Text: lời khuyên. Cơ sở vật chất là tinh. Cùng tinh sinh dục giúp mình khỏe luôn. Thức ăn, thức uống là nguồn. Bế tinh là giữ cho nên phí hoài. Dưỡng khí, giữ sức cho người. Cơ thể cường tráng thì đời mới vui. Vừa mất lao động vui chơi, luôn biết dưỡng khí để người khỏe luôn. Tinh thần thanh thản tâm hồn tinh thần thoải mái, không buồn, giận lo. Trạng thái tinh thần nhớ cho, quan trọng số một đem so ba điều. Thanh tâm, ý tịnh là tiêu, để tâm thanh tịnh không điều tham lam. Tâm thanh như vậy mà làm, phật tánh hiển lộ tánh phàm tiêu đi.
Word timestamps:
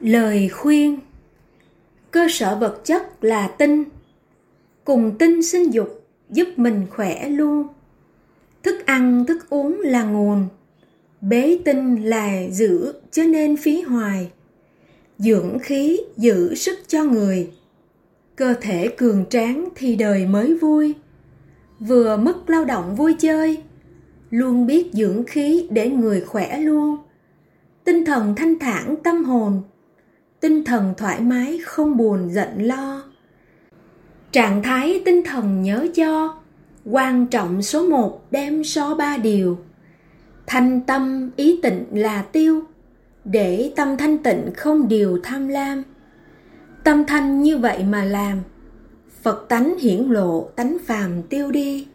lời 0.00 0.48
khuyên. 0.48 0.98
Cơ 2.10 2.26
sở 2.30 2.56
vật 2.56 2.80
chất 2.84 3.24
là 3.24 3.48
tinh. 3.48 3.84
Cùng 4.84 5.18
tinh 5.18 5.42
sinh 5.42 5.74
dục 5.74 6.04
giúp 6.30 6.48
mình 6.56 6.86
khỏe 6.90 7.28
luôn. 7.28 7.66
Thức 8.62 8.86
ăn, 8.86 9.24
thức 9.26 9.50
uống 9.50 9.80
là 9.80 10.04
nguồn. 10.04 10.48
Bế 11.20 11.58
tinh 11.64 12.04
là 12.04 12.48
giữ 12.50 12.92
cho 13.10 13.22
nên 13.24 13.56
phí 13.56 13.80
hoài. 13.80 14.30
Dưỡng 15.18 15.58
khí, 15.58 16.00
giữ 16.16 16.54
sức 16.54 16.78
cho 16.88 17.04
người. 17.04 17.50
Cơ 18.36 18.54
thể 18.60 18.88
cường 18.96 19.24
tráng 19.30 19.68
thì 19.74 19.96
đời 19.96 20.26
mới 20.26 20.56
vui. 20.56 20.94
Vừa 21.80 22.16
mất 22.16 22.50
lao 22.50 22.64
động 22.64 22.96
vui 22.96 23.14
chơi, 23.18 23.62
luôn 24.30 24.66
biết 24.66 24.90
dưỡng 24.92 25.24
khí 25.24 25.68
để 25.70 25.90
người 25.90 26.20
khỏe 26.20 26.58
luôn. 26.58 26.96
Tinh 27.84 28.04
thần 28.04 28.34
thanh 28.34 28.58
thản 28.58 28.96
tâm 29.04 29.24
hồn 29.24 29.62
tinh 30.44 30.64
thần 30.64 30.94
thoải 30.96 31.20
mái, 31.20 31.58
không 31.64 31.96
buồn, 31.96 32.30
giận 32.32 32.62
lo. 32.62 33.02
Trạng 34.32 34.62
thái 34.62 35.02
tinh 35.04 35.22
thần 35.24 35.62
nhớ 35.62 35.86
cho, 35.94 36.36
quan 36.84 37.26
trọng 37.26 37.62
số 37.62 37.88
một 37.88 38.22
đem 38.30 38.64
so 38.64 38.94
ba 38.94 39.16
điều. 39.16 39.58
Thanh 40.46 40.80
tâm, 40.80 41.30
ý 41.36 41.60
tịnh 41.62 41.84
là 41.92 42.22
tiêu, 42.22 42.62
để 43.24 43.72
tâm 43.76 43.96
thanh 43.96 44.18
tịnh 44.18 44.50
không 44.56 44.88
điều 44.88 45.20
tham 45.22 45.48
lam. 45.48 45.82
Tâm 46.84 47.04
thanh 47.06 47.42
như 47.42 47.58
vậy 47.58 47.84
mà 47.84 48.04
làm, 48.04 48.38
phật 49.22 49.46
tánh 49.48 49.78
hiển 49.78 50.08
lộ 50.08 50.48
tánh 50.56 50.76
phàm 50.86 51.22
tiêu 51.22 51.50
đi. 51.50 51.86